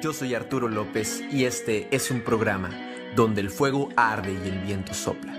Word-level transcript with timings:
Yo 0.00 0.12
soy 0.12 0.36
Arturo 0.36 0.68
López 0.68 1.22
y 1.32 1.44
este 1.44 1.88
es 1.90 2.12
un 2.12 2.20
programa 2.20 2.70
donde 3.16 3.40
el 3.40 3.50
fuego 3.50 3.88
arde 3.96 4.32
y 4.32 4.48
el 4.48 4.60
viento 4.60 4.94
sopla, 4.94 5.34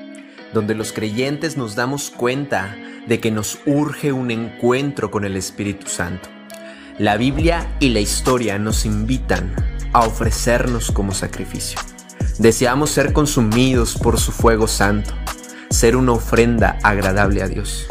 donde 0.54 0.75
los 0.75 0.92
creyentes 0.92 1.55
nos 1.55 1.76
damos 1.76 2.10
cuenta 2.10 2.76
de 3.08 3.22
que 3.22 3.32
nos 3.32 3.60
urge 3.66 4.12
un 4.12 4.32
encuentro 4.32 5.12
con 5.12 5.24
el 5.24 5.38
Espíritu 5.38 5.88
Santo. 5.88 6.28
La 6.98 7.16
Biblia 7.16 7.74
y 7.80 7.90
la 7.90 8.02
historia 8.02 8.60
nos 8.60 8.86
invitan 8.86 9.55
a 9.93 10.02
ofrecernos 10.02 10.91
como 10.91 11.14
sacrificio. 11.14 11.80
Deseamos 12.38 12.89
ser 12.89 13.14
consumidos 13.14 13.98
por 13.98 14.20
su 14.20 14.34
fuego 14.34 14.68
santo, 14.68 15.14
ser 15.70 15.96
una 15.96 16.12
ofrenda 16.12 16.78
agradable 16.84 17.44
a 17.44 17.48
Dios. 17.48 17.86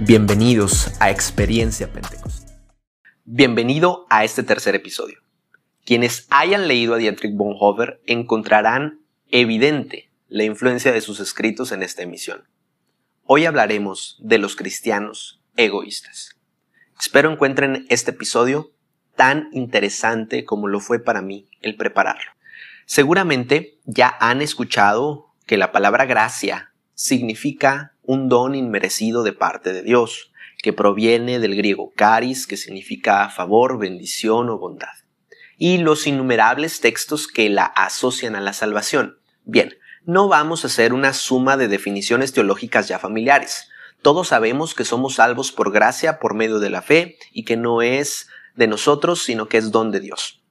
Bienvenidos 0.00 0.90
a 0.98 1.10
Experiencia 1.10 1.92
Pentecostal. 1.92 2.50
Bienvenido 3.24 4.06
a 4.10 4.24
este 4.24 4.42
tercer 4.42 4.74
episodio. 4.74 5.29
Quienes 5.84 6.26
hayan 6.30 6.68
leído 6.68 6.94
a 6.94 6.98
Dietrich 6.98 7.34
Bonhoeffer 7.34 8.00
encontrarán 8.06 9.00
evidente 9.30 10.10
la 10.28 10.44
influencia 10.44 10.92
de 10.92 11.00
sus 11.00 11.20
escritos 11.20 11.72
en 11.72 11.82
esta 11.82 12.02
emisión. 12.02 12.44
Hoy 13.24 13.46
hablaremos 13.46 14.18
de 14.20 14.38
los 14.38 14.56
cristianos 14.56 15.42
egoístas. 15.56 16.38
Espero 17.00 17.32
encuentren 17.32 17.86
este 17.88 18.10
episodio 18.10 18.72
tan 19.16 19.48
interesante 19.52 20.44
como 20.44 20.68
lo 20.68 20.80
fue 20.80 21.02
para 21.02 21.22
mí 21.22 21.48
el 21.60 21.76
prepararlo. 21.76 22.30
Seguramente 22.86 23.78
ya 23.84 24.16
han 24.20 24.42
escuchado 24.42 25.34
que 25.46 25.56
la 25.56 25.72
palabra 25.72 26.04
gracia 26.04 26.72
significa 26.94 27.94
un 28.02 28.28
don 28.28 28.54
inmerecido 28.54 29.22
de 29.22 29.32
parte 29.32 29.72
de 29.72 29.82
Dios, 29.82 30.32
que 30.62 30.72
proviene 30.74 31.38
del 31.38 31.56
griego 31.56 31.92
caris, 31.96 32.46
que 32.46 32.58
significa 32.58 33.28
favor, 33.30 33.78
bendición 33.78 34.50
o 34.50 34.58
bondad 34.58 34.88
y 35.62 35.76
los 35.76 36.06
innumerables 36.06 36.80
textos 36.80 37.28
que 37.28 37.50
la 37.50 37.66
asocian 37.66 38.34
a 38.34 38.40
la 38.40 38.54
salvación. 38.54 39.18
Bien, 39.44 39.76
no 40.06 40.26
vamos 40.26 40.64
a 40.64 40.68
hacer 40.68 40.94
una 40.94 41.12
suma 41.12 41.58
de 41.58 41.68
definiciones 41.68 42.32
teológicas 42.32 42.88
ya 42.88 42.98
familiares. 42.98 43.68
Todos 44.00 44.28
sabemos 44.28 44.74
que 44.74 44.86
somos 44.86 45.16
salvos 45.16 45.52
por 45.52 45.70
gracia 45.70 46.18
por 46.18 46.32
medio 46.32 46.60
de 46.60 46.70
la 46.70 46.80
fe 46.80 47.18
y 47.30 47.44
que 47.44 47.58
no 47.58 47.82
es 47.82 48.26
de 48.56 48.68
nosotros, 48.68 49.22
sino 49.22 49.48
que 49.48 49.58
es 49.58 49.70
don 49.70 49.90
de 49.90 50.00
Dios. 50.00 50.42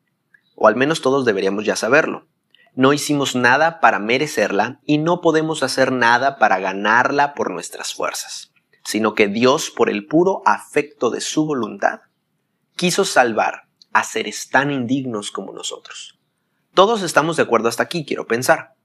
O 0.53 0.67
al 0.67 0.75
menos 0.75 1.01
todos 1.01 1.25
deberíamos 1.25 1.65
ya 1.65 1.75
saberlo. 1.75 2.27
No 2.75 2.93
hicimos 2.93 3.35
nada 3.35 3.79
para 3.79 3.97
merecerla 3.97 4.79
y 4.85 4.99
no 4.99 5.21
podemos 5.21 5.63
hacer 5.63 5.91
nada 5.91 6.37
para 6.37 6.59
ganarla 6.59 7.33
por 7.33 7.49
nuestras 7.49 7.95
fuerzas, 7.95 8.51
sino 8.83 9.15
que 9.15 9.27
Dios, 9.27 9.71
por 9.71 9.89
el 9.89 10.05
puro 10.05 10.43
afecto 10.45 11.09
de 11.09 11.19
su 11.19 11.47
voluntad, 11.47 12.01
quiso 12.75 13.05
salvar 13.05 13.68
a 13.93 14.03
seres 14.03 14.49
tan 14.49 14.71
indignos 14.71 15.31
como 15.31 15.53
nosotros. 15.53 16.19
Todos 16.73 17.01
estamos 17.01 17.37
de 17.37 17.43
acuerdo 17.43 17.69
hasta 17.69 17.83
aquí, 17.83 18.05
quiero 18.05 18.27
pensar. 18.27 18.75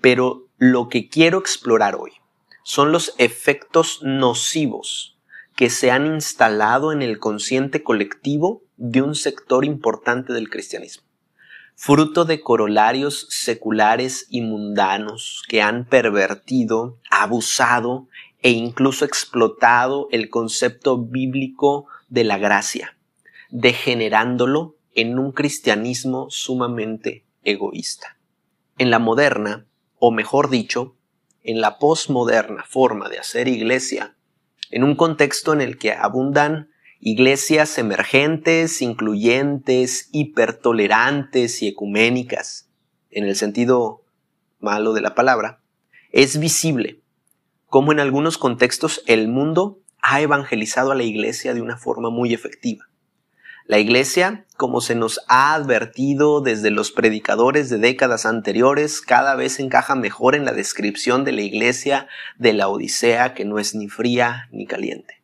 Pero 0.00 0.48
lo 0.58 0.88
que 0.88 1.08
quiero 1.08 1.38
explorar 1.38 1.96
hoy 1.96 2.12
son 2.62 2.92
los 2.92 3.14
efectos 3.18 4.00
nocivos 4.02 5.18
que 5.54 5.70
se 5.70 5.90
han 5.90 6.06
instalado 6.06 6.92
en 6.92 7.02
el 7.02 7.18
consciente 7.18 7.82
colectivo 7.82 8.62
de 8.76 9.02
un 9.02 9.14
sector 9.14 9.64
importante 9.64 10.32
del 10.32 10.50
cristianismo, 10.50 11.06
fruto 11.74 12.24
de 12.24 12.40
corolarios 12.40 13.26
seculares 13.30 14.26
y 14.28 14.42
mundanos 14.42 15.42
que 15.48 15.62
han 15.62 15.86
pervertido, 15.86 16.98
abusado 17.10 18.08
e 18.42 18.50
incluso 18.50 19.04
explotado 19.04 20.08
el 20.10 20.28
concepto 20.28 20.98
bíblico 20.98 21.86
de 22.08 22.24
la 22.24 22.36
gracia 22.36 22.95
degenerándolo 23.56 24.76
en 24.94 25.18
un 25.18 25.32
cristianismo 25.32 26.26
sumamente 26.28 27.24
egoísta. 27.42 28.18
En 28.76 28.90
la 28.90 28.98
moderna, 28.98 29.66
o 29.98 30.10
mejor 30.10 30.50
dicho, 30.50 30.94
en 31.42 31.62
la 31.62 31.78
posmoderna 31.78 32.64
forma 32.64 33.08
de 33.08 33.18
hacer 33.18 33.48
iglesia, 33.48 34.14
en 34.70 34.84
un 34.84 34.94
contexto 34.94 35.54
en 35.54 35.62
el 35.62 35.78
que 35.78 35.92
abundan 35.92 36.68
iglesias 37.00 37.78
emergentes, 37.78 38.82
incluyentes, 38.82 40.10
hipertolerantes 40.12 41.62
y 41.62 41.68
ecuménicas, 41.68 42.68
en 43.10 43.24
el 43.24 43.36
sentido 43.36 44.04
malo 44.58 44.92
de 44.92 45.00
la 45.00 45.14
palabra, 45.14 45.62
es 46.12 46.38
visible 46.38 47.00
cómo 47.68 47.90
en 47.92 48.00
algunos 48.00 48.36
contextos 48.36 49.02
el 49.06 49.28
mundo 49.28 49.80
ha 50.02 50.20
evangelizado 50.20 50.92
a 50.92 50.94
la 50.94 51.04
iglesia 51.04 51.54
de 51.54 51.62
una 51.62 51.78
forma 51.78 52.10
muy 52.10 52.34
efectiva. 52.34 52.86
La 53.66 53.80
iglesia, 53.80 54.44
como 54.56 54.80
se 54.80 54.94
nos 54.94 55.20
ha 55.26 55.52
advertido 55.52 56.40
desde 56.40 56.70
los 56.70 56.92
predicadores 56.92 57.68
de 57.68 57.78
décadas 57.78 58.24
anteriores, 58.24 59.00
cada 59.00 59.34
vez 59.34 59.58
encaja 59.58 59.96
mejor 59.96 60.36
en 60.36 60.44
la 60.44 60.52
descripción 60.52 61.24
de 61.24 61.32
la 61.32 61.40
iglesia 61.40 62.06
de 62.38 62.52
la 62.52 62.68
Odisea 62.68 63.34
que 63.34 63.44
no 63.44 63.58
es 63.58 63.74
ni 63.74 63.88
fría 63.88 64.48
ni 64.52 64.66
caliente. 64.66 65.20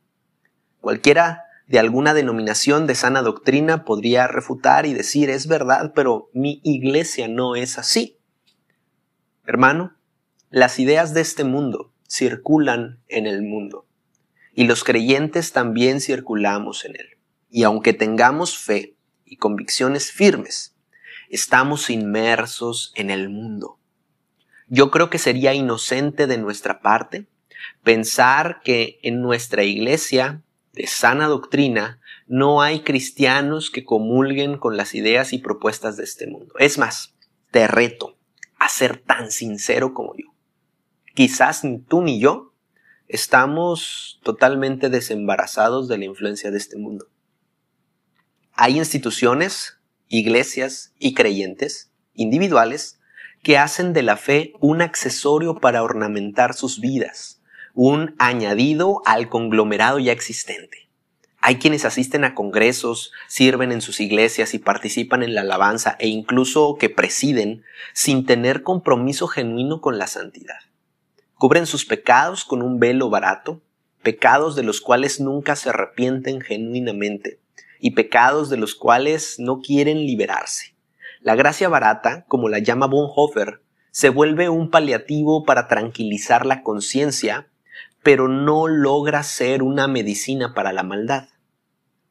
Cualquiera 0.80 1.44
de 1.68 1.78
alguna 1.78 2.14
denominación 2.14 2.88
de 2.88 2.96
sana 2.96 3.22
doctrina 3.22 3.84
podría 3.84 4.26
refutar 4.26 4.86
y 4.86 4.92
decir 4.92 5.30
es 5.30 5.46
verdad, 5.46 5.92
pero 5.94 6.28
mi 6.32 6.60
iglesia 6.64 7.28
no 7.28 7.54
es 7.54 7.78
así. 7.78 8.18
Hermano, 9.46 9.94
las 10.50 10.80
ideas 10.80 11.14
de 11.14 11.20
este 11.20 11.44
mundo 11.44 11.92
circulan 12.08 12.98
en 13.06 13.28
el 13.28 13.42
mundo 13.42 13.86
y 14.52 14.64
los 14.64 14.82
creyentes 14.82 15.52
también 15.52 16.00
circulamos 16.00 16.84
en 16.84 16.96
él. 16.96 17.21
Y 17.54 17.64
aunque 17.64 17.92
tengamos 17.92 18.56
fe 18.56 18.96
y 19.26 19.36
convicciones 19.36 20.10
firmes, 20.10 20.74
estamos 21.28 21.90
inmersos 21.90 22.92
en 22.96 23.10
el 23.10 23.28
mundo. 23.28 23.78
Yo 24.68 24.90
creo 24.90 25.10
que 25.10 25.18
sería 25.18 25.52
inocente 25.52 26.26
de 26.26 26.38
nuestra 26.38 26.80
parte 26.80 27.26
pensar 27.82 28.62
que 28.64 28.98
en 29.02 29.20
nuestra 29.20 29.64
iglesia 29.64 30.42
de 30.72 30.86
sana 30.86 31.26
doctrina 31.26 32.00
no 32.26 32.62
hay 32.62 32.80
cristianos 32.80 33.70
que 33.70 33.84
comulguen 33.84 34.56
con 34.56 34.78
las 34.78 34.94
ideas 34.94 35.34
y 35.34 35.38
propuestas 35.38 35.98
de 35.98 36.04
este 36.04 36.26
mundo. 36.26 36.54
Es 36.58 36.78
más, 36.78 37.14
te 37.50 37.68
reto 37.68 38.16
a 38.58 38.70
ser 38.70 38.96
tan 38.96 39.30
sincero 39.30 39.92
como 39.92 40.16
yo. 40.16 40.32
Quizás 41.14 41.64
ni 41.64 41.80
tú 41.80 42.00
ni 42.00 42.18
yo 42.18 42.54
estamos 43.08 44.20
totalmente 44.22 44.88
desembarazados 44.88 45.86
de 45.88 45.98
la 45.98 46.06
influencia 46.06 46.50
de 46.50 46.56
este 46.56 46.78
mundo. 46.78 47.08
Hay 48.54 48.76
instituciones, 48.76 49.78
iglesias 50.08 50.92
y 50.98 51.14
creyentes 51.14 51.90
individuales 52.12 53.00
que 53.42 53.56
hacen 53.56 53.94
de 53.94 54.02
la 54.02 54.18
fe 54.18 54.52
un 54.60 54.82
accesorio 54.82 55.58
para 55.58 55.82
ornamentar 55.82 56.52
sus 56.52 56.78
vidas, 56.78 57.40
un 57.72 58.14
añadido 58.18 59.00
al 59.06 59.30
conglomerado 59.30 59.98
ya 59.98 60.12
existente. 60.12 60.90
Hay 61.40 61.56
quienes 61.56 61.86
asisten 61.86 62.24
a 62.24 62.34
congresos, 62.34 63.10
sirven 63.26 63.72
en 63.72 63.80
sus 63.80 64.00
iglesias 64.00 64.52
y 64.52 64.58
participan 64.58 65.22
en 65.22 65.34
la 65.34 65.40
alabanza 65.40 65.96
e 65.98 66.08
incluso 66.08 66.76
que 66.78 66.90
presiden 66.90 67.64
sin 67.94 68.26
tener 68.26 68.62
compromiso 68.62 69.28
genuino 69.28 69.80
con 69.80 69.96
la 69.96 70.06
santidad. 70.06 70.60
Cubren 71.34 71.66
sus 71.66 71.86
pecados 71.86 72.44
con 72.44 72.60
un 72.60 72.78
velo 72.78 73.08
barato, 73.08 73.62
pecados 74.02 74.56
de 74.56 74.62
los 74.62 74.82
cuales 74.82 75.20
nunca 75.20 75.56
se 75.56 75.70
arrepienten 75.70 76.42
genuinamente 76.42 77.41
y 77.84 77.90
pecados 77.90 78.48
de 78.48 78.56
los 78.56 78.76
cuales 78.76 79.40
no 79.40 79.60
quieren 79.60 80.06
liberarse. 80.06 80.76
La 81.20 81.34
gracia 81.34 81.68
barata, 81.68 82.24
como 82.28 82.48
la 82.48 82.60
llama 82.60 82.86
Bonhoeffer, 82.86 83.60
se 83.90 84.08
vuelve 84.08 84.48
un 84.48 84.70
paliativo 84.70 85.42
para 85.44 85.66
tranquilizar 85.66 86.46
la 86.46 86.62
conciencia, 86.62 87.48
pero 88.04 88.28
no 88.28 88.68
logra 88.68 89.24
ser 89.24 89.64
una 89.64 89.88
medicina 89.88 90.54
para 90.54 90.72
la 90.72 90.84
maldad. 90.84 91.28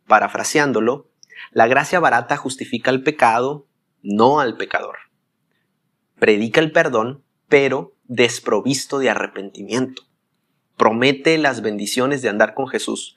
Parafraseándolo, 0.08 1.10
la 1.52 1.68
gracia 1.68 2.02
barata 2.02 2.36
justifica 2.36 2.92
el 2.92 3.02
pecado, 3.02 3.66
no 4.04 4.42
al 4.42 4.58
pecador. 4.58 4.98
Predica 6.20 6.60
el 6.60 6.74
perdón, 6.74 7.24
pero 7.48 7.96
desprovisto 8.04 9.00
de 9.00 9.10
arrepentimiento 9.10 10.04
promete 10.82 11.38
las 11.38 11.62
bendiciones 11.62 12.24
de 12.24 12.30
andar 12.30 12.56
con 12.56 12.68
Jesús, 12.68 13.16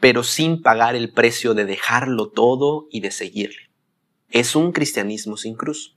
pero 0.00 0.22
sin 0.22 0.60
pagar 0.60 0.94
el 0.94 1.14
precio 1.14 1.54
de 1.54 1.64
dejarlo 1.64 2.28
todo 2.28 2.88
y 2.90 3.00
de 3.00 3.10
seguirle. 3.10 3.70
Es 4.28 4.54
un 4.54 4.70
cristianismo 4.70 5.38
sin 5.38 5.54
cruz. 5.54 5.96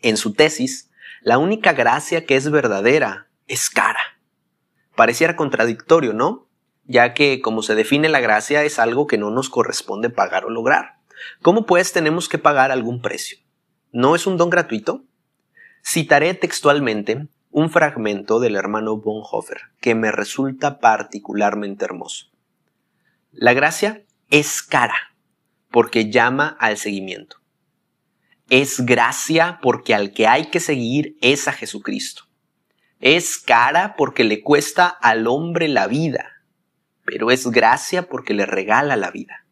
En 0.00 0.16
su 0.16 0.32
tesis, 0.32 0.90
la 1.20 1.36
única 1.36 1.74
gracia 1.74 2.24
que 2.24 2.36
es 2.36 2.50
verdadera 2.50 3.28
es 3.48 3.68
cara. 3.68 4.00
Pareciera 4.96 5.36
contradictorio, 5.36 6.14
¿no? 6.14 6.48
Ya 6.86 7.12
que 7.12 7.42
como 7.42 7.60
se 7.60 7.74
define 7.74 8.08
la 8.08 8.20
gracia 8.20 8.64
es 8.64 8.78
algo 8.78 9.06
que 9.06 9.18
no 9.18 9.30
nos 9.30 9.50
corresponde 9.50 10.08
pagar 10.08 10.46
o 10.46 10.48
lograr. 10.48 11.00
¿Cómo 11.42 11.66
pues 11.66 11.92
tenemos 11.92 12.30
que 12.30 12.38
pagar 12.38 12.70
algún 12.70 13.02
precio? 13.02 13.36
¿No 13.92 14.16
es 14.16 14.26
un 14.26 14.38
don 14.38 14.48
gratuito? 14.48 15.04
Citaré 15.84 16.32
textualmente 16.32 17.28
un 17.54 17.70
fragmento 17.70 18.40
del 18.40 18.56
hermano 18.56 18.96
Bonhoeffer 18.96 19.60
que 19.80 19.94
me 19.94 20.10
resulta 20.10 20.80
particularmente 20.80 21.84
hermoso. 21.84 22.32
La 23.30 23.52
gracia 23.52 24.02
es 24.28 24.60
cara 24.60 25.14
porque 25.70 26.10
llama 26.10 26.56
al 26.58 26.78
seguimiento. 26.78 27.36
Es 28.50 28.84
gracia 28.84 29.60
porque 29.62 29.94
al 29.94 30.12
que 30.12 30.26
hay 30.26 30.46
que 30.46 30.58
seguir 30.58 31.16
es 31.20 31.46
a 31.46 31.52
Jesucristo. 31.52 32.24
Es 32.98 33.38
cara 33.38 33.94
porque 33.96 34.24
le 34.24 34.42
cuesta 34.42 34.88
al 34.88 35.28
hombre 35.28 35.68
la 35.68 35.86
vida, 35.86 36.42
pero 37.04 37.30
es 37.30 37.46
gracia 37.46 38.08
porque 38.08 38.34
le 38.34 38.46
regala 38.46 38.96
la 38.96 39.12
vida. 39.12 39.46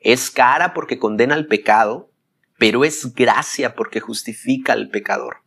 Es 0.00 0.30
cara 0.30 0.72
porque 0.72 0.98
condena 0.98 1.34
al 1.34 1.48
pecado, 1.48 2.10
pero 2.56 2.82
es 2.82 3.14
gracia 3.14 3.74
porque 3.74 4.00
justifica 4.00 4.72
al 4.72 4.88
pecador. 4.88 5.45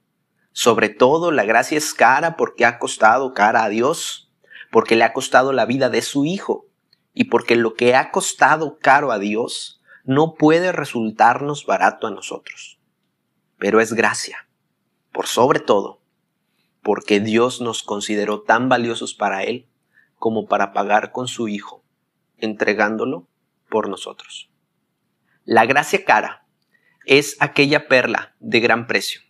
Sobre 0.52 0.90
todo 0.90 1.32
la 1.32 1.44
gracia 1.44 1.78
es 1.78 1.94
cara 1.94 2.36
porque 2.36 2.66
ha 2.66 2.80
costado 2.80 3.34
cara 3.34 3.64
a 3.64 3.70
Dios, 3.70 4.32
porque 4.72 4.96
le 4.96 5.04
ha 5.04 5.14
costado 5.14 5.54
la 5.54 5.66
vida 5.66 5.90
de 5.90 6.02
su 6.02 6.26
Hijo, 6.26 6.68
y 7.14 7.26
porque 7.26 7.56
lo 7.56 7.74
que 7.74 7.96
ha 7.96 8.12
costado 8.12 8.78
caro 8.80 9.12
a 9.12 9.20
Dios 9.20 9.82
no 10.04 10.36
puede 10.36 10.72
resultarnos 10.72 11.66
barato 11.66 12.08
a 12.08 12.12
nosotros. 12.12 12.80
Pero 13.58 13.82
es 13.82 13.94
gracia, 13.94 14.48
por 15.12 15.28
sobre 15.28 15.60
todo, 15.60 16.02
porque 16.82 17.20
Dios 17.20 17.62
nos 17.62 17.84
consideró 17.84 18.42
tan 18.42 18.70
valiosos 18.70 19.14
para 19.14 19.44
Él 19.44 19.68
como 20.16 20.48
para 20.48 20.74
pagar 20.74 21.12
con 21.12 21.28
su 21.28 21.48
Hijo, 21.48 21.84
entregándolo 22.38 23.28
por 23.70 23.90
nosotros. 23.90 24.50
La 25.46 25.66
gracia 25.66 26.06
cara 26.06 26.46
es 27.06 27.38
aquella 27.40 27.88
perla 27.88 28.36
de 28.40 28.60
gran 28.60 28.88
precio, 28.88 29.22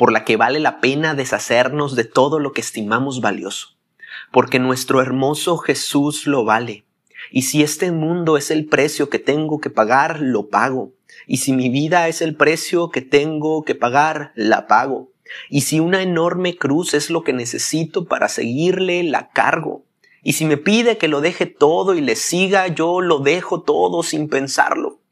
por 0.00 0.12
la 0.12 0.24
que 0.24 0.38
vale 0.38 0.60
la 0.60 0.80
pena 0.80 1.12
deshacernos 1.12 1.94
de 1.94 2.04
todo 2.04 2.38
lo 2.38 2.52
que 2.52 2.62
estimamos 2.62 3.20
valioso, 3.20 3.76
porque 4.32 4.58
nuestro 4.58 5.02
hermoso 5.02 5.58
Jesús 5.58 6.26
lo 6.26 6.42
vale. 6.42 6.86
Y 7.30 7.42
si 7.42 7.62
este 7.62 7.92
mundo 7.92 8.38
es 8.38 8.50
el 8.50 8.64
precio 8.64 9.10
que 9.10 9.18
tengo 9.18 9.60
que 9.60 9.68
pagar, 9.68 10.20
lo 10.22 10.48
pago. 10.48 10.94
Y 11.26 11.36
si 11.36 11.52
mi 11.52 11.68
vida 11.68 12.08
es 12.08 12.22
el 12.22 12.34
precio 12.34 12.88
que 12.88 13.02
tengo 13.02 13.62
que 13.62 13.74
pagar, 13.74 14.32
la 14.36 14.66
pago. 14.66 15.12
Y 15.50 15.60
si 15.60 15.80
una 15.80 16.00
enorme 16.00 16.56
cruz 16.56 16.94
es 16.94 17.10
lo 17.10 17.22
que 17.22 17.34
necesito 17.34 18.06
para 18.06 18.30
seguirle, 18.30 19.02
la 19.02 19.28
cargo. 19.28 19.84
Y 20.22 20.32
si 20.32 20.46
me 20.46 20.56
pide 20.56 20.96
que 20.96 21.08
lo 21.08 21.20
deje 21.20 21.44
todo 21.44 21.94
y 21.94 22.00
le 22.00 22.16
siga, 22.16 22.68
yo 22.68 23.02
lo 23.02 23.18
dejo 23.18 23.64
todo 23.64 24.02
sin 24.02 24.30
pensarlo. 24.30 25.02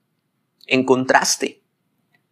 En 0.66 0.86
contraste, 0.86 1.60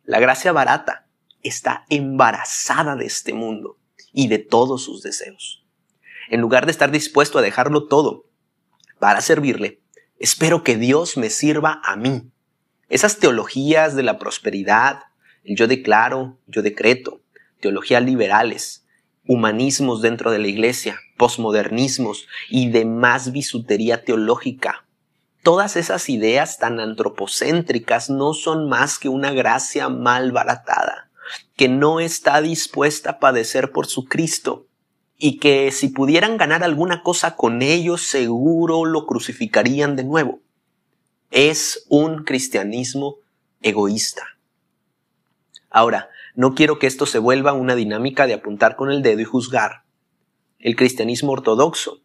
la 0.04 0.20
gracia 0.20 0.52
barata 0.52 1.05
está 1.46 1.84
embarazada 1.88 2.96
de 2.96 3.06
este 3.06 3.32
mundo 3.32 3.78
y 4.12 4.28
de 4.28 4.38
todos 4.38 4.84
sus 4.84 5.02
deseos. 5.02 5.64
En 6.28 6.40
lugar 6.40 6.66
de 6.66 6.72
estar 6.72 6.90
dispuesto 6.90 7.38
a 7.38 7.42
dejarlo 7.42 7.86
todo 7.86 8.26
para 8.98 9.20
servirle, 9.20 9.80
espero 10.18 10.64
que 10.64 10.76
Dios 10.76 11.16
me 11.16 11.30
sirva 11.30 11.80
a 11.84 11.96
mí. 11.96 12.30
Esas 12.88 13.18
teologías 13.18 13.94
de 13.94 14.02
la 14.02 14.18
prosperidad, 14.18 15.00
el 15.44 15.56
yo 15.56 15.66
declaro, 15.66 16.38
yo 16.46 16.62
decreto, 16.62 17.20
teologías 17.60 18.02
liberales, 18.02 18.86
humanismos 19.26 20.02
dentro 20.02 20.30
de 20.30 20.38
la 20.38 20.48
iglesia, 20.48 20.98
posmodernismos 21.16 22.26
y 22.48 22.70
demás 22.70 23.32
bisutería 23.32 24.04
teológica 24.04 24.86
Todas 25.46 25.76
esas 25.76 26.08
ideas 26.08 26.58
tan 26.58 26.80
antropocéntricas 26.80 28.10
no 28.10 28.34
son 28.34 28.68
más 28.68 28.98
que 28.98 29.08
una 29.08 29.30
gracia 29.30 29.88
mal 29.88 30.32
baratada, 30.32 31.05
que 31.56 31.68
no 31.68 32.00
está 32.00 32.40
dispuesta 32.42 33.10
a 33.10 33.18
padecer 33.18 33.72
por 33.72 33.86
su 33.86 34.04
Cristo, 34.04 34.66
y 35.18 35.38
que 35.38 35.72
si 35.72 35.88
pudieran 35.88 36.36
ganar 36.36 36.62
alguna 36.62 37.02
cosa 37.02 37.36
con 37.36 37.62
ello, 37.62 37.96
seguro 37.96 38.84
lo 38.84 39.06
crucificarían 39.06 39.96
de 39.96 40.04
nuevo. 40.04 40.40
Es 41.30 41.86
un 41.88 42.24
cristianismo 42.24 43.16
egoísta. 43.62 44.22
Ahora, 45.70 46.10
no 46.34 46.54
quiero 46.54 46.78
que 46.78 46.86
esto 46.86 47.06
se 47.06 47.18
vuelva 47.18 47.54
una 47.54 47.74
dinámica 47.74 48.26
de 48.26 48.34
apuntar 48.34 48.76
con 48.76 48.90
el 48.90 49.02
dedo 49.02 49.20
y 49.20 49.24
juzgar. 49.24 49.84
El 50.58 50.76
cristianismo 50.76 51.32
ortodoxo, 51.32 52.02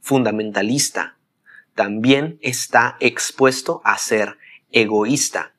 fundamentalista, 0.00 1.16
también 1.74 2.38
está 2.40 2.96
expuesto 3.00 3.80
a 3.84 3.96
ser 3.98 4.38
egoísta, 4.70 5.53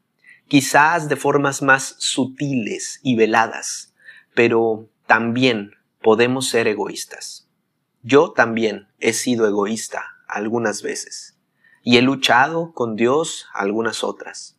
quizás 0.47 1.09
de 1.09 1.15
formas 1.15 1.61
más 1.61 1.95
sutiles 1.99 2.99
y 3.03 3.15
veladas, 3.15 3.93
pero 4.33 4.89
también 5.07 5.71
podemos 6.01 6.49
ser 6.49 6.67
egoístas. 6.67 7.47
Yo 8.03 8.31
también 8.31 8.87
he 8.99 9.13
sido 9.13 9.47
egoísta 9.47 10.03
algunas 10.27 10.81
veces 10.81 11.37
y 11.81 11.97
he 11.97 12.01
luchado 12.01 12.73
con 12.73 12.95
Dios 12.95 13.47
algunas 13.53 14.03
otras. 14.03 14.57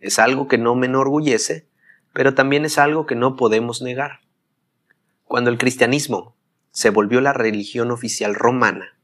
Es 0.00 0.18
algo 0.18 0.48
que 0.48 0.58
no 0.58 0.74
me 0.74 0.86
enorgullece, 0.86 1.68
pero 2.12 2.34
también 2.34 2.64
es 2.64 2.78
algo 2.78 3.06
que 3.06 3.14
no 3.14 3.36
podemos 3.36 3.82
negar. 3.82 4.20
Cuando 5.24 5.50
el 5.50 5.58
cristianismo 5.58 6.36
se 6.70 6.90
volvió 6.90 7.20
la 7.20 7.32
religión 7.32 7.90
oficial 7.90 8.34
romana, 8.34 8.98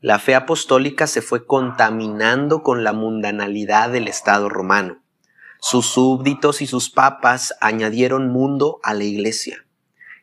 la 0.00 0.18
fe 0.18 0.34
apostólica 0.34 1.06
se 1.06 1.22
fue 1.22 1.46
contaminando 1.46 2.62
con 2.62 2.82
la 2.82 2.92
mundanalidad 2.92 3.90
del 3.90 4.08
Estado 4.08 4.48
romano. 4.48 5.01
Sus 5.64 5.86
súbditos 5.86 6.60
y 6.60 6.66
sus 6.66 6.90
papas 6.90 7.54
añadieron 7.60 8.30
mundo 8.30 8.80
a 8.82 8.94
la 8.94 9.04
iglesia 9.04 9.64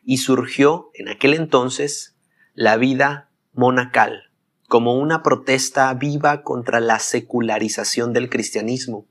y 0.04 0.18
surgió 0.18 0.90
en 0.92 1.08
aquel 1.08 1.32
entonces 1.32 2.14
la 2.52 2.76
vida 2.76 3.30
monacal 3.54 4.30
como 4.68 4.98
una 4.98 5.22
protesta 5.22 5.92
viva 5.94 6.42
contra 6.42 6.78
la 6.78 6.98
secularización 6.98 8.12
del 8.12 8.28
cristianismo 8.28 9.06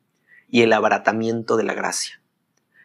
y 0.48 0.62
el 0.62 0.72
abaratamiento 0.72 1.58
de 1.58 1.64
la 1.64 1.74
gracia. 1.74 2.22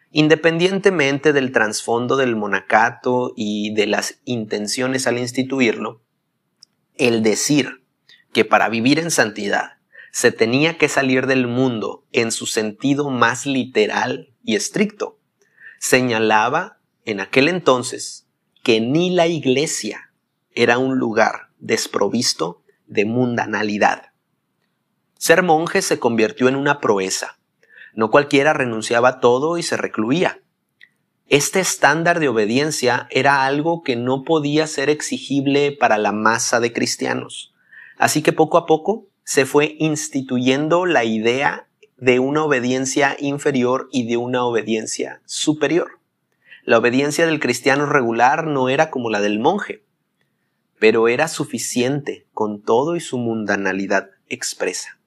Independientemente 0.09 1.31
del 1.31 1.51
trasfondo 1.51 2.17
del 2.17 2.35
monacato 2.35 3.31
y 3.35 3.75
de 3.75 3.85
las 3.85 4.21
intenciones 4.25 5.05
al 5.05 5.19
instituirlo, 5.19 6.01
el 6.95 7.21
decir 7.21 7.85
que 8.33 8.43
para 8.43 8.69
vivir 8.69 8.97
en 8.97 9.11
santidad 9.11 9.74
se 10.15 10.31
tenía 10.31 10.77
que 10.77 10.87
salir 10.87 11.27
del 11.27 11.45
mundo 11.45 12.05
en 12.13 12.31
su 12.31 12.45
sentido 12.45 13.09
más 13.09 13.45
literal 13.45 14.33
y 14.45 14.55
estricto, 14.55 15.19
señalaba 15.77 16.79
en 17.03 17.19
aquel 17.19 17.49
entonces 17.49 18.25
que 18.63 18.79
ni 18.79 19.09
la 19.09 19.27
iglesia 19.27 20.13
era 20.53 20.77
un 20.77 20.99
lugar 20.99 21.49
desprovisto 21.59 22.63
de 22.87 23.03
mundanalidad. 23.03 24.13
Ser 25.17 25.43
monje 25.43 25.81
se 25.81 25.99
convirtió 25.99 26.47
en 26.47 26.55
una 26.55 26.79
proeza. 26.79 27.37
No 27.93 28.09
cualquiera 28.09 28.53
renunciaba 28.53 29.09
a 29.09 29.19
todo 29.19 29.57
y 29.57 29.63
se 29.63 29.75
recluía. 29.75 30.39
Este 31.27 31.59
estándar 31.59 32.21
de 32.21 32.29
obediencia 32.29 33.09
era 33.11 33.43
algo 33.43 33.83
que 33.83 33.97
no 33.97 34.23
podía 34.23 34.65
ser 34.67 34.89
exigible 34.89 35.73
para 35.73 35.97
la 35.97 36.13
masa 36.13 36.61
de 36.61 36.71
cristianos. 36.71 37.53
Así 37.97 38.21
que 38.21 38.31
poco 38.31 38.57
a 38.57 38.65
poco 38.65 39.09
se 39.25 39.45
fue 39.45 39.75
instituyendo 39.79 40.85
la 40.85 41.03
idea 41.03 41.67
de 41.97 42.19
una 42.19 42.43
obediencia 42.43 43.17
inferior 43.19 43.89
y 43.91 44.07
de 44.07 44.17
una 44.17 44.45
obediencia 44.45 45.21
superior. 45.25 45.99
La 46.63 46.77
obediencia 46.77 47.25
del 47.25 47.39
cristiano 47.39 47.87
regular 47.87 48.45
no 48.45 48.69
era 48.69 48.91
como 48.91 49.09
la 49.09 49.21
del 49.21 49.39
monje, 49.39 49.83
pero 50.79 51.07
era 51.07 51.27
suficiente 51.27 52.27
con 52.33 52.61
todo 52.61 52.95
y 52.95 52.99
su 52.99 53.17
mundanalidad 53.17 54.11
expresa. 54.29 54.99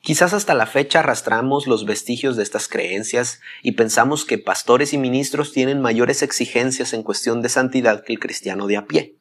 Quizás 0.00 0.32
hasta 0.32 0.54
la 0.54 0.66
fecha 0.66 1.00
arrastramos 1.00 1.66
los 1.66 1.84
vestigios 1.84 2.36
de 2.36 2.42
estas 2.42 2.68
creencias 2.68 3.40
y 3.62 3.72
pensamos 3.72 4.24
que 4.24 4.38
pastores 4.38 4.92
y 4.92 4.98
ministros 4.98 5.52
tienen 5.52 5.80
mayores 5.80 6.22
exigencias 6.22 6.92
en 6.92 7.02
cuestión 7.02 7.42
de 7.42 7.50
santidad 7.50 8.04
que 8.04 8.12
el 8.12 8.20
cristiano 8.20 8.66
de 8.66 8.76
a 8.76 8.86
pie. 8.86 9.19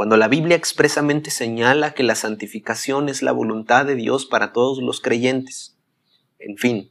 Cuando 0.00 0.16
la 0.16 0.28
Biblia 0.28 0.56
expresamente 0.56 1.30
señala 1.30 1.92
que 1.92 2.02
la 2.02 2.14
santificación 2.14 3.10
es 3.10 3.20
la 3.20 3.32
voluntad 3.32 3.84
de 3.84 3.96
Dios 3.96 4.24
para 4.24 4.54
todos 4.54 4.78
los 4.78 5.02
creyentes. 5.02 5.76
En 6.38 6.56
fin, 6.56 6.90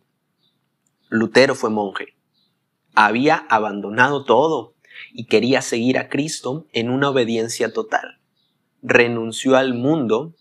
Lutero 1.10 1.56
fue 1.56 1.72
monje. 1.72 2.16
Había 2.94 3.48
abandonado 3.50 4.25
todo 4.25 4.75
y 5.12 5.25
quería 5.25 5.63
seguir 5.63 5.98
a 5.98 6.08
Cristo 6.08 6.68
en 6.72 6.92
una 6.92 7.10
obediencia 7.10 7.74
total. 7.74 8.20
Renunció 8.84 9.58
al 9.58 9.74
mundo 9.74 10.36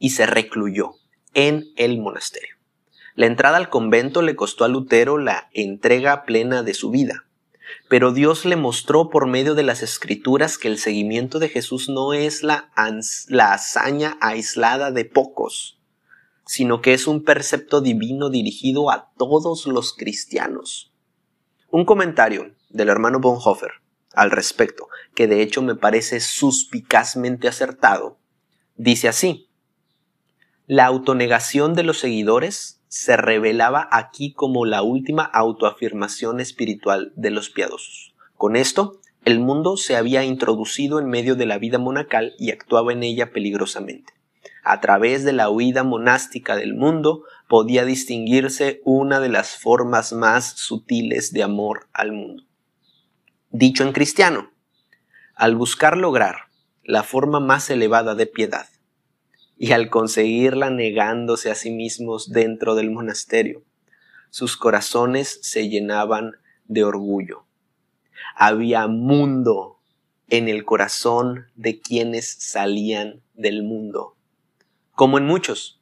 y 0.00 0.10
se 0.10 0.26
recluyó 0.26 0.94
en 1.34 1.66
el 1.76 2.00
monasterio. 2.00 2.56
La 3.14 3.26
entrada 3.26 3.58
al 3.58 3.70
convento 3.70 4.22
le 4.22 4.34
costó 4.34 4.64
a 4.64 4.68
Lutero 4.68 5.18
la 5.18 5.50
entrega 5.52 6.24
plena 6.24 6.64
de 6.64 6.74
su 6.74 6.90
vida, 6.90 7.27
pero 7.88 8.12
Dios 8.12 8.44
le 8.44 8.56
mostró 8.56 9.10
por 9.10 9.26
medio 9.26 9.54
de 9.54 9.62
las 9.62 9.82
escrituras 9.82 10.58
que 10.58 10.68
el 10.68 10.78
seguimiento 10.78 11.38
de 11.38 11.48
Jesús 11.48 11.88
no 11.88 12.12
es 12.12 12.42
la, 12.42 12.70
la 13.28 13.52
hazaña 13.52 14.16
aislada 14.20 14.90
de 14.90 15.04
pocos, 15.04 15.80
sino 16.46 16.80
que 16.80 16.94
es 16.94 17.06
un 17.06 17.24
precepto 17.24 17.80
divino 17.80 18.30
dirigido 18.30 18.90
a 18.90 19.10
todos 19.16 19.66
los 19.66 19.92
cristianos. 19.92 20.92
Un 21.70 21.84
comentario 21.84 22.54
del 22.70 22.88
hermano 22.88 23.20
Bonhoeffer 23.20 23.72
al 24.14 24.30
respecto, 24.30 24.88
que 25.14 25.26
de 25.26 25.42
hecho 25.42 25.62
me 25.62 25.74
parece 25.74 26.20
suspicazmente 26.20 27.48
acertado, 27.48 28.18
dice 28.76 29.08
así, 29.08 29.48
la 30.66 30.86
autonegación 30.86 31.74
de 31.74 31.82
los 31.82 31.98
seguidores 31.98 32.77
se 32.88 33.16
revelaba 33.16 33.88
aquí 33.92 34.32
como 34.32 34.64
la 34.64 34.82
última 34.82 35.22
autoafirmación 35.24 36.40
espiritual 36.40 37.12
de 37.16 37.30
los 37.30 37.50
piadosos. 37.50 38.14
Con 38.36 38.56
esto, 38.56 39.00
el 39.24 39.40
mundo 39.40 39.76
se 39.76 39.96
había 39.96 40.24
introducido 40.24 40.98
en 40.98 41.08
medio 41.08 41.36
de 41.36 41.46
la 41.46 41.58
vida 41.58 41.78
monacal 41.78 42.34
y 42.38 42.50
actuaba 42.50 42.92
en 42.92 43.02
ella 43.02 43.30
peligrosamente. 43.30 44.14
A 44.64 44.80
través 44.80 45.24
de 45.24 45.32
la 45.32 45.50
huida 45.50 45.82
monástica 45.82 46.56
del 46.56 46.74
mundo 46.74 47.24
podía 47.48 47.84
distinguirse 47.84 48.80
una 48.84 49.20
de 49.20 49.28
las 49.28 49.56
formas 49.56 50.12
más 50.12 50.52
sutiles 50.56 51.32
de 51.32 51.42
amor 51.42 51.88
al 51.92 52.12
mundo. 52.12 52.44
Dicho 53.50 53.82
en 53.82 53.92
cristiano, 53.92 54.50
al 55.34 55.56
buscar 55.56 55.96
lograr 55.96 56.48
la 56.82 57.02
forma 57.02 57.40
más 57.40 57.70
elevada 57.70 58.14
de 58.14 58.26
piedad, 58.26 58.66
y 59.58 59.72
al 59.72 59.90
conseguirla 59.90 60.70
negándose 60.70 61.50
a 61.50 61.54
sí 61.54 61.70
mismos 61.70 62.30
dentro 62.30 62.76
del 62.76 62.90
monasterio, 62.90 63.62
sus 64.30 64.56
corazones 64.56 65.40
se 65.42 65.68
llenaban 65.68 66.36
de 66.66 66.84
orgullo. 66.84 67.44
Había 68.36 68.86
mundo 68.86 69.78
en 70.28 70.48
el 70.48 70.64
corazón 70.64 71.46
de 71.56 71.80
quienes 71.80 72.30
salían 72.38 73.20
del 73.34 73.64
mundo, 73.64 74.14
como 74.94 75.18
en 75.18 75.26
muchos, 75.26 75.80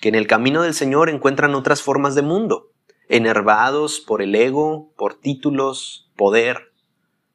que 0.00 0.08
en 0.08 0.14
el 0.16 0.26
camino 0.26 0.62
del 0.62 0.74
Señor 0.74 1.08
encuentran 1.08 1.54
otras 1.54 1.82
formas 1.82 2.14
de 2.16 2.22
mundo, 2.22 2.72
enervados 3.08 4.00
por 4.00 4.22
el 4.22 4.34
ego, 4.34 4.92
por 4.96 5.14
títulos, 5.14 6.10
poder, 6.16 6.72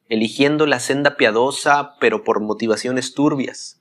eligiendo 0.10 0.66
la 0.66 0.80
senda 0.80 1.16
piadosa 1.16 1.96
pero 2.00 2.24
por 2.24 2.42
motivaciones 2.42 3.14
turbias, 3.14 3.80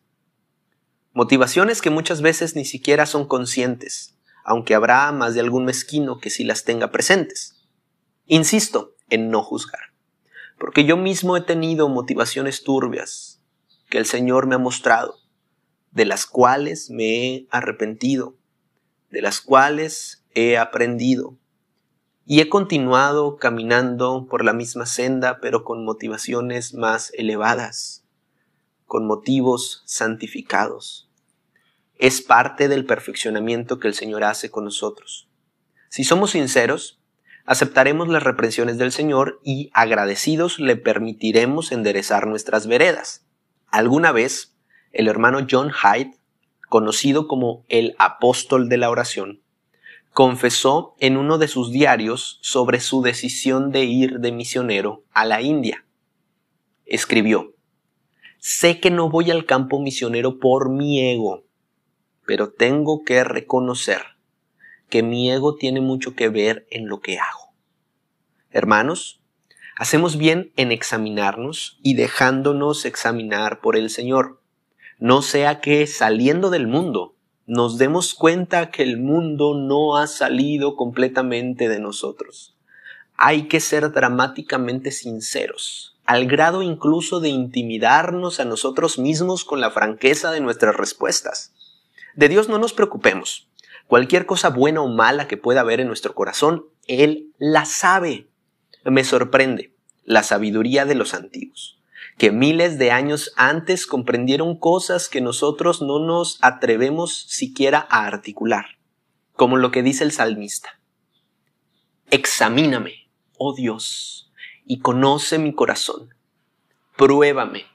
Motivaciones 1.16 1.80
que 1.80 1.88
muchas 1.88 2.20
veces 2.20 2.56
ni 2.56 2.66
siquiera 2.66 3.06
son 3.06 3.26
conscientes, 3.26 4.18
aunque 4.44 4.74
habrá 4.74 5.10
más 5.12 5.32
de 5.32 5.40
algún 5.40 5.64
mezquino 5.64 6.18
que 6.18 6.28
sí 6.28 6.44
las 6.44 6.64
tenga 6.64 6.90
presentes. 6.90 7.66
Insisto 8.26 8.96
en 9.08 9.30
no 9.30 9.42
juzgar, 9.42 9.94
porque 10.58 10.84
yo 10.84 10.98
mismo 10.98 11.38
he 11.38 11.40
tenido 11.40 11.88
motivaciones 11.88 12.64
turbias 12.64 13.40
que 13.88 13.96
el 13.96 14.04
Señor 14.04 14.46
me 14.46 14.56
ha 14.56 14.58
mostrado, 14.58 15.16
de 15.90 16.04
las 16.04 16.26
cuales 16.26 16.90
me 16.90 17.04
he 17.06 17.46
arrepentido, 17.50 18.36
de 19.10 19.22
las 19.22 19.40
cuales 19.40 20.22
he 20.34 20.58
aprendido, 20.58 21.38
y 22.26 22.42
he 22.42 22.50
continuado 22.50 23.38
caminando 23.38 24.26
por 24.28 24.44
la 24.44 24.52
misma 24.52 24.84
senda, 24.84 25.40
pero 25.40 25.64
con 25.64 25.82
motivaciones 25.82 26.74
más 26.74 27.10
elevadas, 27.14 28.04
con 28.84 29.06
motivos 29.06 29.82
santificados 29.86 31.05
es 31.98 32.20
parte 32.20 32.68
del 32.68 32.84
perfeccionamiento 32.84 33.78
que 33.78 33.88
el 33.88 33.94
Señor 33.94 34.24
hace 34.24 34.50
con 34.50 34.64
nosotros. 34.64 35.28
Si 35.88 36.04
somos 36.04 36.32
sinceros, 36.32 37.00
aceptaremos 37.46 38.08
las 38.08 38.22
reprensiones 38.22 38.76
del 38.76 38.92
Señor 38.92 39.40
y 39.42 39.70
agradecidos 39.72 40.58
le 40.58 40.76
permitiremos 40.76 41.72
enderezar 41.72 42.26
nuestras 42.26 42.66
veredas. 42.66 43.26
Alguna 43.68 44.12
vez, 44.12 44.56
el 44.92 45.08
hermano 45.08 45.46
John 45.48 45.70
Hyde, 45.70 46.16
conocido 46.68 47.28
como 47.28 47.64
el 47.68 47.94
apóstol 47.98 48.68
de 48.68 48.76
la 48.76 48.90
oración, 48.90 49.42
confesó 50.12 50.96
en 50.98 51.16
uno 51.16 51.38
de 51.38 51.48
sus 51.48 51.70
diarios 51.70 52.38
sobre 52.42 52.80
su 52.80 53.02
decisión 53.02 53.70
de 53.70 53.84
ir 53.84 54.18
de 54.20 54.32
misionero 54.32 55.04
a 55.12 55.24
la 55.24 55.42
India. 55.42 55.84
Escribió, 56.84 57.54
Sé 58.38 58.80
que 58.80 58.90
no 58.90 59.10
voy 59.10 59.30
al 59.30 59.44
campo 59.44 59.80
misionero 59.80 60.38
por 60.38 60.70
mi 60.70 61.00
ego, 61.00 61.45
pero 62.26 62.50
tengo 62.50 63.04
que 63.04 63.24
reconocer 63.24 64.02
que 64.88 65.02
mi 65.02 65.30
ego 65.30 65.56
tiene 65.56 65.80
mucho 65.80 66.14
que 66.14 66.28
ver 66.28 66.66
en 66.70 66.88
lo 66.88 67.00
que 67.00 67.18
hago. 67.18 67.52
Hermanos, 68.50 69.20
hacemos 69.76 70.16
bien 70.16 70.52
en 70.56 70.72
examinarnos 70.72 71.78
y 71.82 71.94
dejándonos 71.94 72.84
examinar 72.84 73.60
por 73.60 73.76
el 73.76 73.90
Señor. 73.90 74.40
No 74.98 75.22
sea 75.22 75.60
que 75.60 75.86
saliendo 75.86 76.50
del 76.50 76.66
mundo 76.66 77.16
nos 77.46 77.78
demos 77.78 78.14
cuenta 78.14 78.72
que 78.72 78.82
el 78.82 78.98
mundo 78.98 79.54
no 79.54 79.96
ha 79.96 80.08
salido 80.08 80.74
completamente 80.74 81.68
de 81.68 81.78
nosotros. 81.78 82.56
Hay 83.16 83.46
que 83.46 83.60
ser 83.60 83.92
dramáticamente 83.92 84.90
sinceros, 84.90 85.96
al 86.04 86.26
grado 86.26 86.62
incluso 86.62 87.20
de 87.20 87.28
intimidarnos 87.28 88.40
a 88.40 88.44
nosotros 88.44 88.98
mismos 88.98 89.44
con 89.44 89.60
la 89.60 89.70
franqueza 89.70 90.32
de 90.32 90.40
nuestras 90.40 90.76
respuestas. 90.76 91.54
De 92.16 92.30
Dios 92.30 92.48
no 92.48 92.58
nos 92.58 92.72
preocupemos. 92.72 93.46
Cualquier 93.86 94.24
cosa 94.24 94.48
buena 94.48 94.80
o 94.80 94.88
mala 94.88 95.28
que 95.28 95.36
pueda 95.36 95.60
haber 95.60 95.80
en 95.80 95.86
nuestro 95.86 96.14
corazón, 96.14 96.64
Él 96.86 97.34
la 97.38 97.66
sabe. 97.66 98.26
Me 98.84 99.04
sorprende 99.04 99.74
la 100.04 100.22
sabiduría 100.22 100.86
de 100.86 100.94
los 100.94 101.12
antiguos, 101.12 101.78
que 102.16 102.32
miles 102.32 102.78
de 102.78 102.90
años 102.90 103.32
antes 103.36 103.86
comprendieron 103.86 104.58
cosas 104.58 105.10
que 105.10 105.20
nosotros 105.20 105.82
no 105.82 105.98
nos 105.98 106.38
atrevemos 106.40 107.26
siquiera 107.28 107.86
a 107.90 108.06
articular, 108.06 108.78
como 109.34 109.58
lo 109.58 109.70
que 109.70 109.82
dice 109.82 110.02
el 110.02 110.12
salmista. 110.12 110.80
Examíname, 112.10 113.10
oh 113.36 113.54
Dios, 113.54 114.32
y 114.64 114.78
conoce 114.78 115.38
mi 115.38 115.52
corazón. 115.52 116.14
Pruébame 116.96 117.66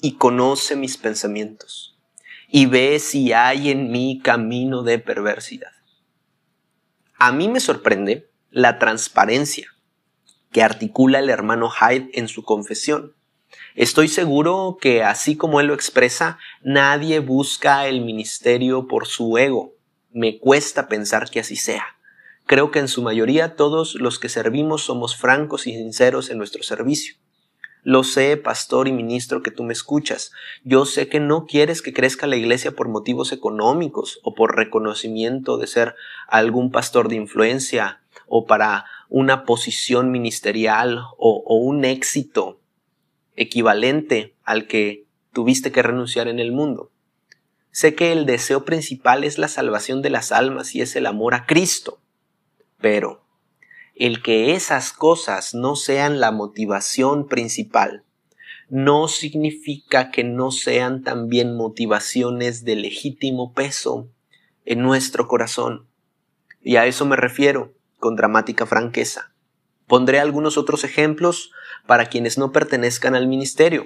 y 0.00 0.12
conoce 0.12 0.76
mis 0.76 0.96
pensamientos 0.96 1.91
y 2.54 2.66
ve 2.66 2.98
si 2.98 3.32
hay 3.32 3.70
en 3.70 3.90
mí 3.90 4.20
camino 4.22 4.82
de 4.82 4.98
perversidad. 4.98 5.72
A 7.16 7.32
mí 7.32 7.48
me 7.48 7.60
sorprende 7.60 8.30
la 8.50 8.78
transparencia 8.78 9.68
que 10.52 10.62
articula 10.62 11.18
el 11.18 11.30
hermano 11.30 11.70
Hyde 11.70 12.10
en 12.12 12.28
su 12.28 12.44
confesión. 12.44 13.14
Estoy 13.74 14.08
seguro 14.08 14.76
que 14.78 15.02
así 15.02 15.34
como 15.34 15.60
él 15.60 15.68
lo 15.68 15.74
expresa, 15.74 16.38
nadie 16.62 17.20
busca 17.20 17.86
el 17.86 18.02
ministerio 18.02 18.86
por 18.86 19.06
su 19.06 19.38
ego. 19.38 19.72
Me 20.10 20.38
cuesta 20.38 20.88
pensar 20.88 21.30
que 21.30 21.40
así 21.40 21.56
sea. 21.56 21.96
Creo 22.44 22.70
que 22.70 22.80
en 22.80 22.88
su 22.88 23.00
mayoría 23.00 23.56
todos 23.56 23.94
los 23.94 24.18
que 24.18 24.28
servimos 24.28 24.82
somos 24.82 25.16
francos 25.16 25.66
y 25.66 25.72
sinceros 25.72 26.28
en 26.28 26.36
nuestro 26.36 26.62
servicio. 26.62 27.14
Lo 27.84 28.04
sé, 28.04 28.36
pastor 28.36 28.86
y 28.86 28.92
ministro, 28.92 29.42
que 29.42 29.50
tú 29.50 29.64
me 29.64 29.72
escuchas. 29.72 30.30
Yo 30.62 30.86
sé 30.86 31.08
que 31.08 31.18
no 31.18 31.46
quieres 31.46 31.82
que 31.82 31.92
crezca 31.92 32.28
la 32.28 32.36
iglesia 32.36 32.72
por 32.72 32.88
motivos 32.88 33.32
económicos 33.32 34.20
o 34.22 34.34
por 34.34 34.56
reconocimiento 34.56 35.58
de 35.58 35.66
ser 35.66 35.96
algún 36.28 36.70
pastor 36.70 37.08
de 37.08 37.16
influencia 37.16 38.00
o 38.28 38.46
para 38.46 38.84
una 39.08 39.44
posición 39.44 40.12
ministerial 40.12 41.02
o, 41.18 41.42
un 41.56 41.84
éxito 41.84 42.60
equivalente 43.34 44.34
al 44.44 44.66
que 44.68 45.04
tuviste 45.32 45.72
que 45.72 45.82
renunciar 45.82 46.28
en 46.28 46.38
el 46.38 46.52
mundo. 46.52 46.90
Sé 47.72 47.94
que 47.94 48.12
el 48.12 48.26
deseo 48.26 48.64
principal 48.64 49.24
es 49.24 49.38
la 49.38 49.48
salvación 49.48 50.02
de 50.02 50.10
las 50.10 50.30
almas 50.30 50.74
y 50.74 50.82
es 50.82 50.94
el 50.94 51.06
amor 51.06 51.34
a 51.34 51.46
Cristo. 51.46 51.98
Pero 52.80 53.21
el 54.06 54.22
que 54.22 54.54
esas 54.54 54.92
cosas 54.92 55.54
no 55.54 55.76
sean 55.76 56.18
la 56.18 56.32
motivación 56.32 57.28
principal 57.28 58.04
no 58.68 59.06
significa 59.06 60.10
que 60.10 60.24
no 60.24 60.50
sean 60.50 61.04
también 61.04 61.54
motivaciones 61.54 62.64
de 62.64 62.74
legítimo 62.74 63.52
peso 63.52 64.08
en 64.64 64.80
nuestro 64.80 65.28
corazón. 65.28 65.86
Y 66.62 66.76
a 66.76 66.86
eso 66.86 67.04
me 67.04 67.16
refiero 67.16 67.74
con 67.98 68.16
dramática 68.16 68.64
franqueza. 68.64 69.34
Pondré 69.86 70.20
algunos 70.20 70.56
otros 70.56 70.84
ejemplos 70.84 71.52
para 71.86 72.06
quienes 72.06 72.38
no 72.38 72.50
pertenezcan 72.50 73.14
al 73.14 73.28
ministerio 73.28 73.84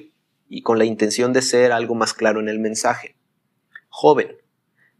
y 0.49 0.63
con 0.63 0.79
la 0.79 0.85
intención 0.85 1.33
de 1.33 1.43
ser 1.43 1.73
algo 1.73 1.97
más 1.97 2.15
claro 2.15 2.39
en 2.39 2.49
el 2.49 2.61
mensaje. 2.61 3.17
Joven, 3.89 4.37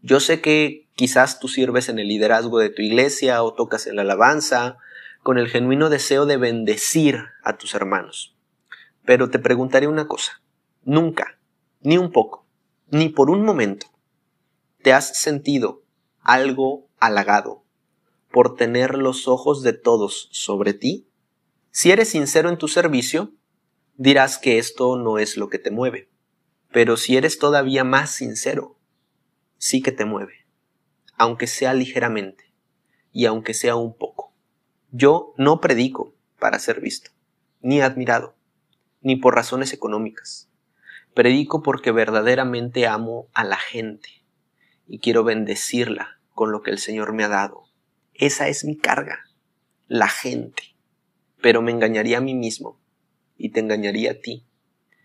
yo 0.01 0.19
sé 0.19 0.41
que 0.41 0.89
quizás 0.95 1.39
tú 1.39 1.47
sirves 1.47 1.87
en 1.87 1.97
el 1.97 2.09
liderazgo 2.09 2.59
de 2.59 2.69
tu 2.69 2.81
iglesia 2.81 3.41
o 3.41 3.53
tocas 3.53 3.87
en 3.87 3.95
la 3.95 4.01
alabanza 4.01 4.77
con 5.27 5.37
el 5.37 5.49
genuino 5.49 5.89
deseo 5.89 6.25
de 6.25 6.37
bendecir 6.37 7.25
a 7.43 7.57
tus 7.57 7.75
hermanos. 7.75 8.37
Pero 9.03 9.29
te 9.29 9.39
preguntaré 9.39 9.85
una 9.85 10.07
cosa. 10.07 10.41
Nunca, 10.85 11.37
ni 11.81 11.97
un 11.97 12.13
poco, 12.13 12.47
ni 12.91 13.09
por 13.09 13.29
un 13.29 13.43
momento, 13.43 13.87
te 14.81 14.93
has 14.93 15.19
sentido 15.19 15.83
algo 16.21 16.87
halagado 16.97 17.65
por 18.31 18.55
tener 18.55 18.97
los 18.97 19.27
ojos 19.27 19.63
de 19.63 19.73
todos 19.73 20.29
sobre 20.31 20.73
ti? 20.73 21.09
Si 21.71 21.91
eres 21.91 22.07
sincero 22.07 22.47
en 22.47 22.57
tu 22.57 22.69
servicio, 22.69 23.33
dirás 23.97 24.37
que 24.37 24.57
esto 24.57 24.95
no 24.95 25.17
es 25.17 25.35
lo 25.35 25.49
que 25.49 25.59
te 25.59 25.71
mueve. 25.71 26.09
Pero 26.71 26.95
si 26.95 27.17
eres 27.17 27.37
todavía 27.37 27.83
más 27.83 28.11
sincero, 28.11 28.79
sí 29.57 29.81
que 29.81 29.91
te 29.91 30.05
mueve, 30.05 30.47
aunque 31.17 31.47
sea 31.47 31.73
ligeramente 31.73 32.53
y 33.11 33.25
aunque 33.25 33.53
sea 33.53 33.75
un 33.75 33.93
poco. 33.93 34.16
Yo 34.91 35.33
no 35.37 35.59
predico 35.59 36.13
para 36.39 36.59
ser 36.59 36.79
visto, 36.79 37.11
ni 37.61 37.81
admirado, 37.81 38.35
ni 39.01 39.17
por 39.17 39.35
razones 39.35 39.73
económicas. 39.73 40.49
Predico 41.13 41.61
porque 41.61 41.91
verdaderamente 41.91 42.87
amo 42.87 43.27
a 43.33 43.43
la 43.43 43.57
gente 43.57 44.09
y 44.87 44.99
quiero 44.99 45.25
bendecirla 45.25 46.19
con 46.33 46.51
lo 46.51 46.61
que 46.61 46.71
el 46.71 46.77
Señor 46.77 47.11
me 47.11 47.25
ha 47.25 47.27
dado. 47.27 47.65
esa 48.13 48.47
es 48.47 48.63
mi 48.63 48.77
carga, 48.77 49.25
la 49.87 50.07
gente. 50.07 50.75
Pero 51.41 51.61
me 51.61 51.71
engañaría 51.71 52.19
a 52.19 52.21
mí 52.21 52.33
mismo 52.33 52.79
y 53.35 53.49
te 53.49 53.59
engañaría 53.59 54.11
a 54.11 54.21
ti 54.21 54.45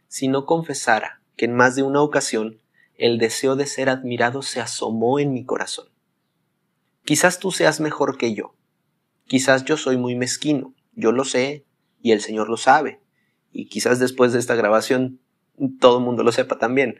si 0.06 0.28
no 0.28 0.46
confesara 0.46 1.22
que 1.36 1.46
en 1.46 1.54
más 1.54 1.74
de 1.74 1.82
una 1.82 2.02
ocasión 2.02 2.60
el 2.96 3.18
deseo 3.18 3.56
de 3.56 3.66
ser 3.66 3.88
admirado 3.88 4.42
se 4.42 4.60
asomó 4.60 5.18
en 5.18 5.32
mi 5.32 5.44
corazón. 5.44 5.88
Quizás 7.04 7.38
tú 7.38 7.50
seas 7.50 7.80
mejor 7.80 8.16
que 8.16 8.34
yo. 8.34 8.54
Quizás 9.26 9.64
yo 9.64 9.76
soy 9.76 9.96
muy 9.96 10.14
mezquino. 10.14 10.74
Yo 10.94 11.12
lo 11.12 11.24
sé 11.24 11.64
y 12.00 12.12
el 12.12 12.20
Señor 12.20 12.48
lo 12.48 12.56
sabe. 12.56 13.00
Y 13.52 13.66
quizás 13.66 13.98
después 13.98 14.32
de 14.32 14.38
esta 14.38 14.54
grabación 14.54 15.20
todo 15.80 15.98
el 15.98 16.04
mundo 16.04 16.22
lo 16.22 16.32
sepa 16.32 16.58
también. 16.58 16.98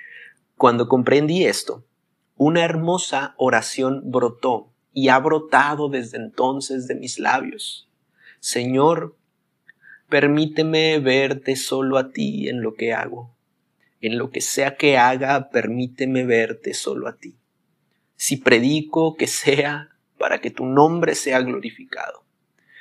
Cuando 0.56 0.88
comprendí 0.88 1.44
esto, 1.44 1.84
una 2.36 2.64
hermosa 2.64 3.34
oración 3.36 4.02
brotó 4.04 4.72
y 4.92 5.08
ha 5.08 5.18
brotado 5.18 5.88
desde 5.88 6.18
entonces 6.18 6.86
de 6.86 6.94
mis 6.94 7.18
labios. 7.18 7.88
Señor, 8.40 9.16
permíteme 10.08 10.98
verte 11.00 11.56
solo 11.56 11.98
a 11.98 12.12
ti 12.12 12.48
en 12.48 12.62
lo 12.62 12.74
que 12.74 12.92
hago. 12.92 13.34
En 14.00 14.18
lo 14.18 14.30
que 14.30 14.40
sea 14.40 14.76
que 14.76 14.98
haga, 14.98 15.48
permíteme 15.50 16.24
verte 16.24 16.74
solo 16.74 17.08
a 17.08 17.16
ti. 17.16 17.36
Si 18.16 18.36
predico, 18.36 19.16
que 19.16 19.26
sea 19.26 19.93
para 20.24 20.40
que 20.40 20.50
tu 20.50 20.64
nombre 20.64 21.14
sea 21.16 21.42
glorificado. 21.42 22.24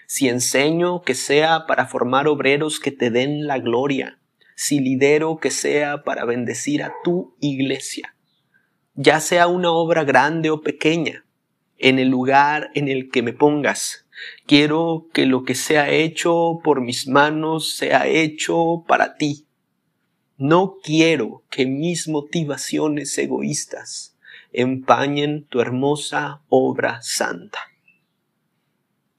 Si 0.07 0.29
enseño, 0.29 1.01
que 1.01 1.13
sea 1.13 1.65
para 1.67 1.88
formar 1.88 2.29
obreros 2.29 2.79
que 2.79 2.89
te 2.89 3.09
den 3.09 3.47
la 3.47 3.59
gloria. 3.59 4.17
Si 4.55 4.79
lidero, 4.79 5.39
que 5.41 5.51
sea 5.51 6.05
para 6.05 6.23
bendecir 6.23 6.83
a 6.83 6.93
tu 7.03 7.35
iglesia. 7.41 8.15
Ya 8.95 9.19
sea 9.19 9.47
una 9.47 9.73
obra 9.73 10.05
grande 10.05 10.51
o 10.51 10.62
pequeña, 10.62 11.25
en 11.77 12.00
el 12.00 12.07
lugar 12.07 12.71
en 12.75 12.88
el 12.88 13.12
que 13.12 13.21
me 13.21 13.33
pongas. 13.33 14.07
Quiero 14.45 15.09
que 15.12 15.25
lo 15.25 15.43
que 15.43 15.53
sea 15.53 15.91
hecho 15.91 16.62
por 16.63 16.79
mis 16.79 17.09
manos 17.09 17.75
sea 17.75 18.07
hecho 18.07 18.85
para 18.88 19.17
ti. 19.17 19.47
No 20.38 20.77
quiero 20.81 21.43
que 21.50 21.65
mis 21.65 22.07
motivaciones 22.07 23.17
egoístas 23.17 24.12
empañen 24.53 25.45
tu 25.45 25.62
hermosa 25.62 26.41
obra 26.48 27.01
santa. 27.01 27.60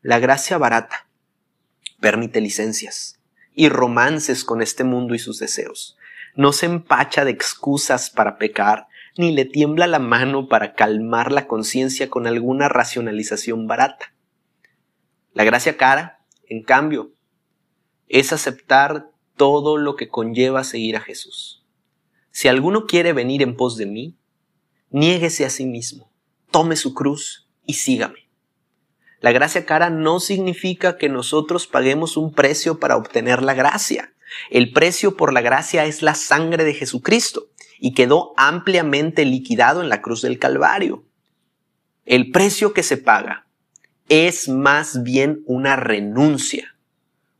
La 0.00 0.20
gracia 0.20 0.58
barata 0.58 1.08
permite 2.00 2.40
licencias 2.40 3.20
y 3.54 3.68
romances 3.68 4.44
con 4.44 4.62
este 4.62 4.84
mundo 4.84 5.14
y 5.14 5.18
sus 5.18 5.38
deseos. 5.38 5.96
No 6.36 6.52
se 6.52 6.66
empacha 6.66 7.24
de 7.24 7.32
excusas 7.32 8.10
para 8.10 8.38
pecar, 8.38 8.86
ni 9.16 9.32
le 9.32 9.44
tiembla 9.44 9.86
la 9.86 9.98
mano 9.98 10.48
para 10.48 10.74
calmar 10.74 11.32
la 11.32 11.46
conciencia 11.46 12.10
con 12.10 12.26
alguna 12.26 12.68
racionalización 12.68 13.66
barata. 13.66 14.14
La 15.32 15.44
gracia 15.44 15.76
cara, 15.76 16.20
en 16.48 16.62
cambio, 16.62 17.12
es 18.08 18.32
aceptar 18.32 19.10
todo 19.36 19.78
lo 19.78 19.96
que 19.96 20.08
conlleva 20.08 20.62
seguir 20.64 20.96
a 20.96 21.00
Jesús. 21.00 21.64
Si 22.30 22.48
alguno 22.48 22.86
quiere 22.86 23.12
venir 23.12 23.42
en 23.42 23.56
pos 23.56 23.76
de 23.76 23.86
mí, 23.86 24.16
niéguese 24.94 25.44
a 25.44 25.50
sí 25.50 25.66
mismo, 25.66 26.08
tome 26.52 26.76
su 26.76 26.94
cruz 26.94 27.48
y 27.66 27.74
sígame. 27.74 28.28
La 29.18 29.32
gracia 29.32 29.66
cara 29.66 29.90
no 29.90 30.20
significa 30.20 30.98
que 30.98 31.08
nosotros 31.08 31.66
paguemos 31.66 32.16
un 32.16 32.32
precio 32.32 32.78
para 32.78 32.96
obtener 32.96 33.42
la 33.42 33.54
gracia. 33.54 34.14
El 34.50 34.72
precio 34.72 35.16
por 35.16 35.32
la 35.32 35.40
gracia 35.40 35.84
es 35.84 36.02
la 36.02 36.14
sangre 36.14 36.62
de 36.62 36.74
Jesucristo 36.74 37.48
y 37.80 37.94
quedó 37.94 38.34
ampliamente 38.36 39.24
liquidado 39.24 39.82
en 39.82 39.88
la 39.88 40.00
cruz 40.00 40.22
del 40.22 40.38
Calvario. 40.38 41.02
El 42.04 42.30
precio 42.30 42.72
que 42.72 42.84
se 42.84 42.96
paga 42.96 43.48
es 44.08 44.48
más 44.48 45.02
bien 45.02 45.42
una 45.46 45.74
renuncia, 45.74 46.76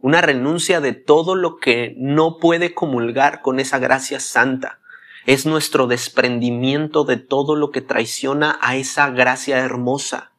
una 0.01 0.21
renuncia 0.21 0.81
de 0.81 0.93
todo 0.93 1.37
lo 1.37 1.59
que 1.59 1.95
no 1.99 2.39
puede 2.39 2.75
comulgar 2.75 3.43
con 3.43 3.61
esa 3.61 3.79
gracia 3.79 4.19
santa, 4.19 4.81
es 5.27 5.47
nuestro 5.47 5.87
desprendimiento 5.87 7.05
de 7.05 7.17
todo 7.17 7.57
lo 7.57 7.71
que 7.71 7.81
traiciona 7.81 8.59
a 8.61 8.77
esa 8.77 9.09
gracia 9.11 9.59
hermosa. 9.59 10.33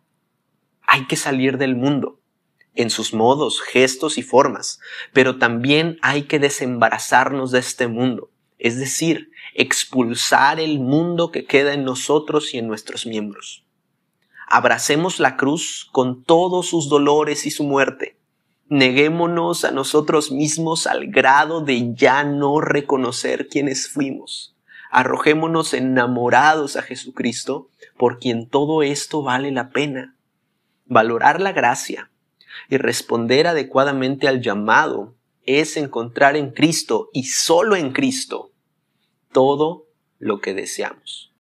Hay 0.86 1.08
que 1.08 1.16
salir 1.16 1.58
del 1.58 1.76
mundo 1.76 2.20
en 2.76 2.90
sus 2.90 3.14
modos, 3.14 3.62
gestos 3.62 4.18
y 4.18 4.22
formas, 4.22 4.80
pero 5.14 5.38
también 5.38 5.98
hay 6.02 6.24
que 6.24 6.40
desembarazarnos 6.40 7.52
de 7.52 7.60
este 7.60 7.88
mundo, 7.88 8.30
es 8.60 8.78
decir, 8.78 9.32
expulsar 9.56 10.60
el 10.60 10.80
mundo 10.80 11.32
que 11.32 11.46
queda 11.46 11.74
en 11.74 11.84
nosotros 11.84 12.54
y 12.54 12.60
en 12.60 12.68
nuestros 12.68 13.06
miembros. 13.06 13.66
Abracemos 14.48 15.20
la 15.20 15.38
cruz 15.38 15.90
con 15.92 16.24
todos 16.24 16.68
sus 16.68 16.90
dolores 16.90 17.48
y 17.48 17.52
su 17.52 17.64
muerte. 17.64 18.20
Neguémonos 18.68 19.64
a 19.64 19.72
nosotros 19.72 20.32
mismos 20.32 20.86
al 20.86 21.08
grado 21.08 21.62
de 21.62 21.96
ya 21.96 22.24
no 22.24 22.62
reconocer 22.62 23.48
quiénes 23.48 23.88
fuimos 23.88 24.55
arrojémonos 24.90 25.74
enamorados 25.74 26.76
a 26.76 26.82
Jesucristo, 26.82 27.70
por 27.98 28.20
quien 28.20 28.50
todo 28.50 28.84
esto 28.84 29.22
vale 29.24 29.52
la 29.52 29.70
pena. 29.70 30.16
Valorar 30.86 31.42
la 31.42 31.52
gracia 31.52 32.12
y 32.70 32.78
responder 32.78 33.48
adecuadamente 33.48 34.28
al 34.28 34.42
llamado 34.42 35.16
es 35.46 35.78
encontrar 35.78 36.36
en 36.36 36.52
Cristo 36.52 37.10
y 37.14 37.26
solo 37.26 37.76
en 37.76 37.92
Cristo 37.92 38.52
todo 39.32 39.86
lo 40.20 40.40
que 40.40 40.54
deseamos. 40.54 41.32